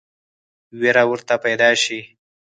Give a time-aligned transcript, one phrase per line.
[0.79, 1.99] وېره ورته پیدا شي.